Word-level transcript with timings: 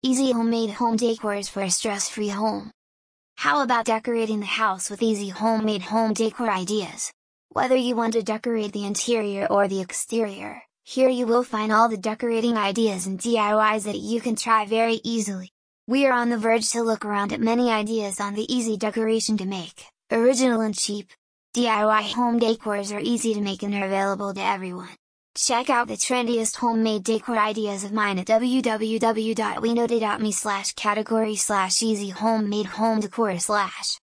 Easy 0.00 0.30
homemade 0.30 0.70
home 0.70 0.96
decors 0.96 1.50
for 1.50 1.60
a 1.60 1.70
stress-free 1.72 2.28
home. 2.28 2.70
How 3.38 3.64
about 3.64 3.86
decorating 3.86 4.38
the 4.38 4.46
house 4.46 4.90
with 4.90 5.02
easy 5.02 5.30
homemade 5.30 5.82
home 5.82 6.12
decor 6.12 6.48
ideas? 6.48 7.10
Whether 7.48 7.74
you 7.74 7.96
want 7.96 8.12
to 8.12 8.22
decorate 8.22 8.72
the 8.72 8.86
interior 8.86 9.48
or 9.50 9.66
the 9.66 9.80
exterior, 9.80 10.62
here 10.84 11.08
you 11.08 11.26
will 11.26 11.42
find 11.42 11.72
all 11.72 11.88
the 11.88 11.96
decorating 11.96 12.56
ideas 12.56 13.08
and 13.08 13.18
DIYs 13.18 13.82
that 13.86 13.98
you 13.98 14.20
can 14.20 14.36
try 14.36 14.64
very 14.66 15.00
easily. 15.02 15.50
We 15.88 16.06
are 16.06 16.12
on 16.12 16.30
the 16.30 16.38
verge 16.38 16.70
to 16.70 16.82
look 16.82 17.04
around 17.04 17.32
at 17.32 17.40
many 17.40 17.68
ideas 17.68 18.20
on 18.20 18.34
the 18.34 18.46
easy 18.54 18.76
decoration 18.76 19.36
to 19.38 19.46
make, 19.46 19.84
original 20.12 20.60
and 20.60 20.78
cheap. 20.78 21.10
DIY 21.56 22.14
home 22.14 22.38
decors 22.38 22.94
are 22.94 23.00
easy 23.00 23.34
to 23.34 23.40
make 23.40 23.64
and 23.64 23.74
are 23.74 23.86
available 23.86 24.32
to 24.32 24.40
everyone. 24.40 24.94
Check 25.40 25.70
out 25.70 25.86
the 25.86 25.94
trendiest 25.94 26.56
homemade 26.56 27.04
decor 27.04 27.38
ideas 27.38 27.84
of 27.84 27.92
mine 27.92 28.18
at 28.18 28.26
www.winota.me 28.26 30.32
slash 30.32 30.72
category 30.72 31.36
slash 31.36 31.80
easy 31.80 32.08
homemade 32.08 32.66
home 32.66 32.98
decor 32.98 33.38
slash. 33.38 34.00